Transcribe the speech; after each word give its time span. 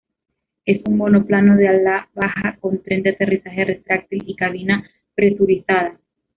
Es 0.65 0.81
un 0.87 0.97
monoplano 0.97 1.55
de 1.57 1.67
ala 1.67 2.09
baja 2.15 2.57
con 2.59 2.81
tren 2.81 3.03
de 3.03 3.11
aterrizaje 3.11 3.65
retráctil 3.65 4.23
y 4.25 4.35
cabina 4.35 4.83
presurizada. 5.13 5.99